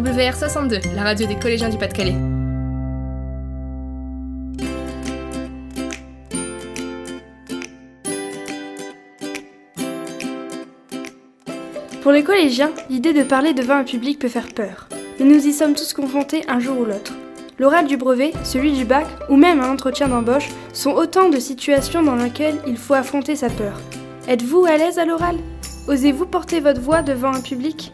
WR62, 0.00 0.94
la 0.94 1.02
radio 1.02 1.26
des 1.26 1.36
collégiens 1.36 1.70
du 1.70 1.78
Pas-de-Calais. 1.78 2.16
Pour 12.02 12.12
les 12.12 12.22
collégiens, 12.22 12.70
l'idée 12.90 13.12
de 13.12 13.22
parler 13.22 13.54
devant 13.54 13.76
un 13.76 13.84
public 13.84 14.18
peut 14.18 14.28
faire 14.28 14.48
peur. 14.54 14.88
Mais 15.18 15.24
nous 15.24 15.46
y 15.46 15.52
sommes 15.52 15.74
tous 15.74 15.92
confrontés 15.94 16.44
un 16.46 16.60
jour 16.60 16.78
ou 16.78 16.84
l'autre. 16.84 17.14
L'oral 17.58 17.86
du 17.86 17.96
brevet, 17.96 18.32
celui 18.44 18.72
du 18.72 18.84
bac 18.84 19.06
ou 19.30 19.36
même 19.36 19.60
un 19.60 19.72
entretien 19.72 20.08
d'embauche 20.08 20.50
sont 20.74 20.92
autant 20.92 21.30
de 21.30 21.38
situations 21.38 22.02
dans 22.02 22.16
lesquelles 22.16 22.58
il 22.66 22.76
faut 22.76 22.94
affronter 22.94 23.34
sa 23.34 23.48
peur. 23.48 23.80
Êtes-vous 24.28 24.66
à 24.66 24.76
l'aise 24.76 24.98
à 24.98 25.06
l'oral? 25.06 25.36
Osez-vous 25.88 26.26
porter 26.26 26.60
votre 26.60 26.80
voix 26.80 27.00
devant 27.00 27.32
un 27.32 27.40
public? 27.40 27.92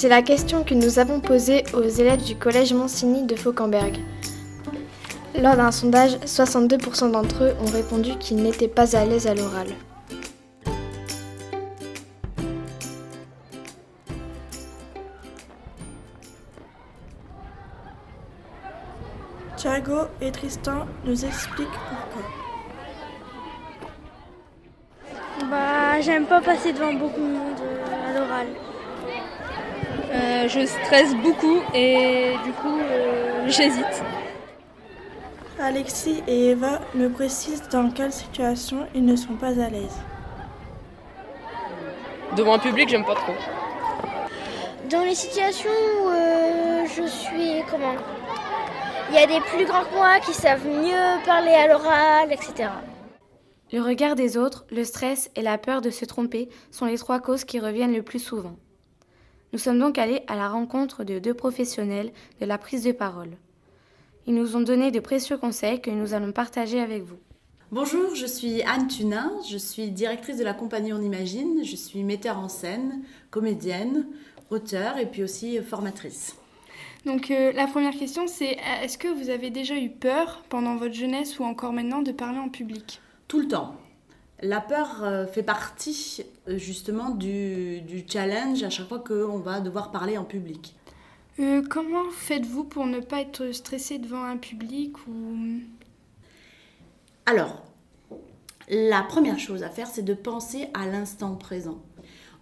C'est 0.00 0.08
la 0.08 0.22
question 0.22 0.62
que 0.62 0.74
nous 0.74 1.00
avons 1.00 1.18
posée 1.18 1.64
aux 1.74 1.82
élèves 1.82 2.22
du 2.22 2.36
collège 2.36 2.72
Monsigny 2.72 3.24
de 3.24 3.34
Fauquemberg. 3.34 3.98
Lors 5.34 5.56
d'un 5.56 5.72
sondage, 5.72 6.18
62% 6.18 7.10
d'entre 7.10 7.42
eux 7.42 7.54
ont 7.60 7.68
répondu 7.72 8.16
qu'ils 8.16 8.36
n'étaient 8.36 8.68
pas 8.68 8.96
à 8.96 9.04
l'aise 9.04 9.26
à 9.26 9.34
l'oral. 9.34 9.66
Thiago 19.56 20.02
et 20.20 20.30
Tristan 20.30 20.86
nous 21.06 21.24
expliquent 21.24 21.66
pourquoi. 21.88 22.22
Bah, 25.50 26.00
j'aime 26.00 26.26
pas 26.26 26.40
passer 26.40 26.72
devant 26.72 26.92
beaucoup 26.92 27.20
de 27.20 27.32
monde 27.32 27.58
euh, 27.60 28.10
à 28.10 28.12
l'oral. 28.16 28.46
Euh, 30.10 30.48
je 30.48 30.66
stresse 30.66 31.14
beaucoup 31.16 31.60
et 31.74 32.32
du 32.44 32.52
coup, 32.52 32.78
euh, 32.78 33.46
j'hésite. 33.46 34.02
Alexis 35.60 36.22
et 36.26 36.50
Eva 36.50 36.80
me 36.94 37.08
précisent 37.08 37.68
dans 37.68 37.90
quelle 37.90 38.12
situation 38.12 38.86
ils 38.94 39.04
ne 39.04 39.16
sont 39.16 39.34
pas 39.34 39.60
à 39.60 39.68
l'aise. 39.68 39.98
Devant 42.36 42.54
un 42.54 42.58
public, 42.58 42.88
j'aime 42.88 43.04
pas 43.04 43.16
trop. 43.16 43.34
Dans 44.88 45.02
les 45.02 45.14
situations 45.14 45.70
où 46.02 46.08
euh, 46.08 46.86
je 46.86 47.06
suis. 47.06 47.62
Comment 47.70 47.94
Il 49.10 49.16
y 49.16 49.18
a 49.18 49.26
des 49.26 49.40
plus 49.40 49.66
grands 49.66 49.84
que 49.84 49.94
moi 49.94 50.20
qui 50.20 50.32
savent 50.32 50.66
mieux 50.66 51.24
parler 51.26 51.52
à 51.52 51.66
l'oral, 51.66 52.32
etc. 52.32 52.70
Le 53.70 53.82
regard 53.82 54.14
des 54.14 54.38
autres, 54.38 54.64
le 54.70 54.84
stress 54.84 55.30
et 55.36 55.42
la 55.42 55.58
peur 55.58 55.82
de 55.82 55.90
se 55.90 56.06
tromper 56.06 56.48
sont 56.70 56.86
les 56.86 56.96
trois 56.96 57.20
causes 57.20 57.44
qui 57.44 57.60
reviennent 57.60 57.92
le 57.92 58.02
plus 58.02 58.20
souvent. 58.20 58.56
Nous 59.52 59.58
sommes 59.58 59.78
donc 59.78 59.96
allés 59.96 60.22
à 60.26 60.36
la 60.36 60.48
rencontre 60.48 61.04
de 61.04 61.18
deux 61.18 61.34
professionnels 61.34 62.12
de 62.40 62.46
la 62.46 62.58
prise 62.58 62.84
de 62.84 62.92
parole. 62.92 63.30
Ils 64.26 64.34
nous 64.34 64.56
ont 64.56 64.60
donné 64.60 64.90
de 64.90 65.00
précieux 65.00 65.38
conseils 65.38 65.80
que 65.80 65.90
nous 65.90 66.12
allons 66.12 66.32
partager 66.32 66.80
avec 66.80 67.02
vous. 67.02 67.16
Bonjour, 67.70 68.14
je 68.14 68.26
suis 68.26 68.62
Anne 68.62 68.88
Tunin, 68.88 69.32
je 69.48 69.56
suis 69.56 69.90
directrice 69.90 70.36
de 70.36 70.44
la 70.44 70.54
compagnie 70.54 70.92
On 70.92 71.00
Imagine, 71.00 71.64
je 71.64 71.76
suis 71.76 72.02
metteur 72.04 72.38
en 72.38 72.48
scène, 72.48 73.02
comédienne, 73.30 74.06
auteur 74.50 74.98
et 74.98 75.06
puis 75.06 75.22
aussi 75.22 75.58
formatrice. 75.62 76.36
Donc 77.06 77.30
euh, 77.30 77.52
la 77.52 77.66
première 77.66 77.96
question 77.96 78.26
c'est 78.26 78.56
euh, 78.58 78.82
est-ce 78.82 78.98
que 78.98 79.08
vous 79.08 79.30
avez 79.30 79.50
déjà 79.50 79.76
eu 79.76 79.88
peur 79.88 80.42
pendant 80.48 80.76
votre 80.76 80.94
jeunesse 80.94 81.38
ou 81.38 81.44
encore 81.44 81.72
maintenant 81.72 82.02
de 82.02 82.12
parler 82.12 82.38
en 82.38 82.48
public? 82.48 83.00
Tout 83.28 83.40
le 83.40 83.48
temps. 83.48 83.76
La 84.40 84.60
peur 84.60 85.02
euh, 85.02 85.26
fait 85.26 85.42
partie 85.42 86.24
euh, 86.46 86.58
justement 86.58 87.10
du, 87.10 87.80
du 87.80 88.04
challenge 88.08 88.62
à 88.62 88.70
chaque 88.70 88.86
fois 88.88 89.00
qu'on 89.00 89.38
va 89.38 89.60
devoir 89.60 89.90
parler 89.90 90.16
en 90.16 90.24
public. 90.24 90.76
Euh, 91.40 91.62
Comment 91.68 92.08
faites-vous 92.10 92.64
pour 92.64 92.86
ne 92.86 93.00
pas 93.00 93.20
être 93.20 93.50
stressé 93.52 93.98
devant 93.98 94.22
un 94.22 94.36
public 94.36 94.96
ou 95.08 95.36
Alors, 97.26 97.64
la 98.68 99.02
première 99.02 99.38
chose 99.38 99.62
à 99.64 99.70
faire, 99.70 99.88
c'est 99.88 100.02
de 100.02 100.14
penser 100.14 100.68
à 100.72 100.86
l'instant 100.86 101.34
présent. 101.34 101.82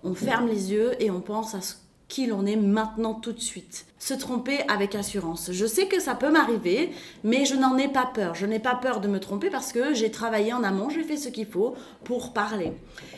On 0.02 0.14
ferme 0.14 0.48
les 0.48 0.72
yeux 0.72 0.92
et 1.02 1.10
on 1.10 1.20
pense 1.20 1.54
à 1.54 1.60
ce 1.62 1.74
qui 2.08 2.26
l'on 2.26 2.46
est 2.46 2.56
maintenant 2.56 3.14
tout 3.14 3.32
de 3.32 3.40
suite. 3.40 3.86
Se 3.98 4.14
tromper 4.14 4.60
avec 4.68 4.94
assurance. 4.94 5.50
Je 5.50 5.66
sais 5.66 5.86
que 5.86 5.98
ça 6.00 6.14
peut 6.14 6.30
m'arriver, 6.30 6.90
mais 7.24 7.44
je 7.44 7.56
n'en 7.56 7.76
ai 7.76 7.88
pas 7.88 8.06
peur. 8.06 8.36
Je 8.36 8.46
n'ai 8.46 8.60
pas 8.60 8.76
peur 8.76 9.00
de 9.00 9.08
me 9.08 9.18
tromper 9.18 9.50
parce 9.50 9.72
que 9.72 9.92
j'ai 9.92 10.10
travaillé 10.12 10.52
en 10.52 10.62
amont, 10.62 10.88
j'ai 10.88 11.02
fait 11.02 11.16
ce 11.16 11.28
qu'il 11.28 11.46
faut 11.46 11.74
pour 12.04 12.32
parler. 12.32 12.72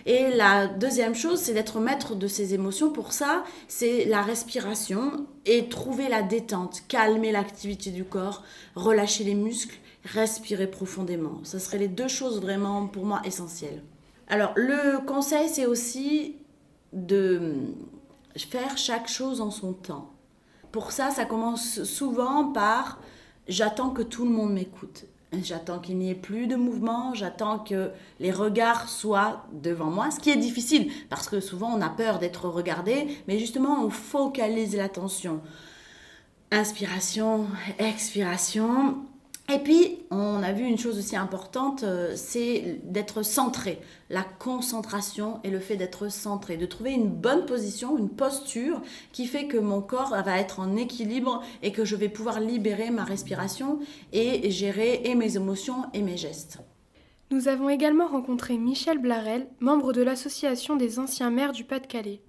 Et 0.06 0.30
la 0.30 0.66
deuxième 0.66 1.14
chose, 1.14 1.38
c'est 1.38 1.52
d'être 1.52 1.80
maître 1.80 2.14
de 2.14 2.26
ses 2.26 2.54
émotions. 2.54 2.90
Pour 2.90 3.12
ça, 3.12 3.44
c'est 3.66 4.06
la 4.06 4.22
respiration 4.22 5.26
et 5.44 5.68
trouver 5.68 6.08
la 6.08 6.22
détente, 6.22 6.82
calmer 6.88 7.30
l'activité 7.30 7.90
du 7.90 8.04
corps, 8.04 8.42
relâcher 8.74 9.24
les 9.24 9.34
muscles, 9.34 9.76
respirer 10.04 10.66
profondément. 10.66 11.40
Ce 11.42 11.58
seraient 11.58 11.78
les 11.78 11.88
deux 11.88 12.08
choses 12.08 12.40
vraiment 12.40 12.86
pour 12.86 13.04
moi 13.04 13.20
essentielles. 13.26 13.82
Alors, 14.28 14.52
le 14.56 15.04
conseil, 15.04 15.48
c'est 15.48 15.66
aussi 15.66 16.36
de 16.94 17.54
faire 18.46 18.76
chaque 18.78 19.08
chose 19.08 19.40
en 19.40 19.50
son 19.50 19.72
temps. 19.72 20.10
Pour 20.72 20.92
ça, 20.92 21.10
ça 21.10 21.24
commence 21.24 21.82
souvent 21.84 22.52
par 22.52 22.98
j'attends 23.48 23.90
que 23.90 24.02
tout 24.02 24.24
le 24.24 24.30
monde 24.30 24.52
m'écoute. 24.52 25.04
J'attends 25.42 25.78
qu'il 25.78 25.98
n'y 25.98 26.10
ait 26.10 26.14
plus 26.14 26.46
de 26.46 26.56
mouvement, 26.56 27.12
j'attends 27.12 27.58
que 27.58 27.90
les 28.18 28.32
regards 28.32 28.88
soient 28.88 29.44
devant 29.52 29.90
moi, 29.90 30.10
ce 30.10 30.20
qui 30.20 30.30
est 30.30 30.36
difficile 30.36 30.90
parce 31.10 31.28
que 31.28 31.38
souvent 31.40 31.70
on 31.74 31.82
a 31.82 31.90
peur 31.90 32.18
d'être 32.18 32.48
regardé, 32.48 33.06
mais 33.26 33.38
justement 33.38 33.84
on 33.84 33.90
focalise 33.90 34.74
l'attention. 34.74 35.42
Inspiration, 36.50 37.46
expiration. 37.78 39.04
Et 39.50 39.60
puis, 39.60 40.00
on 40.10 40.42
a 40.42 40.52
vu 40.52 40.64
une 40.64 40.76
chose 40.76 40.98
aussi 40.98 41.16
importante, 41.16 41.82
euh, 41.82 42.12
c'est 42.16 42.80
d'être 42.84 43.22
centré. 43.22 43.80
La 44.10 44.22
concentration 44.22 45.40
et 45.42 45.48
le 45.48 45.58
fait 45.58 45.76
d'être 45.76 46.10
centré, 46.10 46.58
de 46.58 46.66
trouver 46.66 46.92
une 46.92 47.08
bonne 47.08 47.46
position, 47.46 47.96
une 47.96 48.10
posture 48.10 48.82
qui 49.10 49.26
fait 49.26 49.46
que 49.46 49.56
mon 49.56 49.80
corps 49.80 50.10
va 50.22 50.38
être 50.38 50.60
en 50.60 50.76
équilibre 50.76 51.42
et 51.62 51.72
que 51.72 51.86
je 51.86 51.96
vais 51.96 52.10
pouvoir 52.10 52.40
libérer 52.40 52.90
ma 52.90 53.04
respiration 53.04 53.78
et 54.12 54.50
gérer 54.50 55.14
mes 55.14 55.36
émotions 55.36 55.86
et 55.94 56.02
mes 56.02 56.18
gestes. 56.18 56.58
Nous 57.30 57.48
avons 57.48 57.70
également 57.70 58.08
rencontré 58.08 58.58
Michel 58.58 58.98
Blarel, 58.98 59.46
membre 59.60 59.94
de 59.94 60.02
l'association 60.02 60.76
des 60.76 60.98
anciens 60.98 61.30
maires 61.30 61.52
du 61.52 61.64
Pas-de-Calais. 61.64 62.20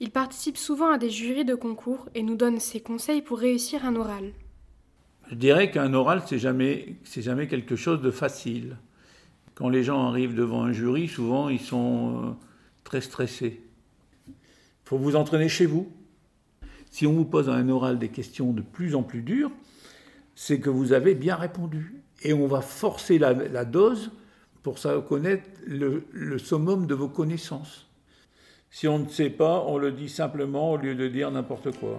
Il 0.00 0.10
participe 0.10 0.56
souvent 0.56 0.90
à 0.90 0.98
des 0.98 1.10
jurys 1.10 1.44
de 1.44 1.54
concours 1.54 2.08
et 2.14 2.22
nous 2.22 2.36
donne 2.36 2.58
ses 2.58 2.80
conseils 2.80 3.20
pour 3.20 3.38
réussir 3.38 3.84
un 3.84 3.96
oral. 3.96 4.32
Je 5.30 5.34
dirais 5.34 5.70
qu'un 5.70 5.92
oral, 5.92 6.22
c'est 6.26 6.38
jamais, 6.38 6.96
jamais 7.16 7.48
quelque 7.48 7.76
chose 7.76 8.00
de 8.00 8.10
facile. 8.10 8.76
Quand 9.54 9.68
les 9.68 9.84
gens 9.84 10.06
arrivent 10.06 10.34
devant 10.34 10.62
un 10.62 10.72
jury, 10.72 11.08
souvent 11.08 11.48
ils 11.48 11.60
sont 11.60 12.22
euh, 12.24 12.30
très 12.84 13.00
stressés. 13.00 13.60
Il 14.28 14.34
faut 14.84 14.98
vous 14.98 15.16
entraîner 15.16 15.48
chez 15.48 15.66
vous. 15.66 15.92
Si 16.90 17.06
on 17.06 17.12
vous 17.12 17.26
pose 17.26 17.50
un 17.50 17.68
oral 17.68 17.98
des 17.98 18.08
questions 18.08 18.52
de 18.52 18.62
plus 18.62 18.94
en 18.94 19.02
plus 19.02 19.20
dures, 19.20 19.50
c'est 20.34 20.60
que 20.60 20.70
vous 20.70 20.92
avez 20.92 21.14
bien 21.14 21.36
répondu. 21.36 22.00
Et 22.22 22.32
on 22.32 22.46
va 22.46 22.62
forcer 22.62 23.18
la, 23.18 23.64
dose 23.64 24.10
pour 24.62 24.78
connaître 25.06 25.48
le, 25.66 26.04
le 26.12 26.38
summum 26.38 26.86
de 26.86 26.94
vos 26.94 27.08
connaissances. 27.08 27.86
Si 28.70 28.88
on 28.88 28.98
ne 28.98 29.08
sait 29.08 29.30
pas, 29.30 29.64
on 29.66 29.76
le 29.76 29.92
dit 29.92 30.08
simplement 30.08 30.72
au 30.72 30.76
lieu 30.78 30.94
de 30.94 31.08
dire 31.08 31.30
n'importe 31.30 31.76
quoi. 31.78 31.98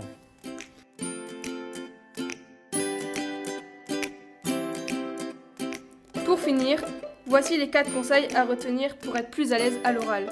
Voici 7.39 7.57
les 7.57 7.69
4 7.69 7.93
conseils 7.93 8.27
à 8.35 8.43
retenir 8.43 8.97
pour 8.97 9.15
être 9.15 9.31
plus 9.31 9.53
à 9.53 9.57
l'aise 9.57 9.79
à 9.85 9.93
l'oral. 9.93 10.29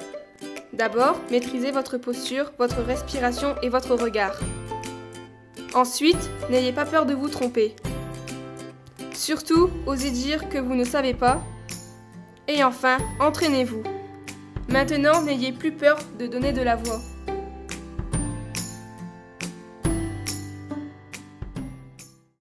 D'abord, 0.74 1.16
maîtrisez 1.32 1.72
votre 1.72 1.98
posture, 1.98 2.52
votre 2.60 2.82
respiration 2.82 3.56
et 3.64 3.70
votre 3.70 3.96
regard. 3.96 4.38
Ensuite, 5.74 6.30
n'ayez 6.50 6.74
pas 6.74 6.84
peur 6.84 7.06
de 7.06 7.14
vous 7.14 7.30
tromper. 7.30 7.74
Surtout, 9.14 9.70
osez 9.86 10.12
dire 10.12 10.50
que 10.50 10.58
vous 10.58 10.76
ne 10.76 10.84
savez 10.84 11.14
pas. 11.14 11.42
Et 12.50 12.62
enfin, 12.66 12.98
entraînez-vous. 13.22 13.84
Maintenant, 14.68 15.22
n'ayez 15.22 15.54
plus 15.54 15.72
peur 15.72 15.98
de 16.20 16.28
donner 16.28 16.52
de 16.52 16.62
la 16.62 16.76
voix. 16.76 17.00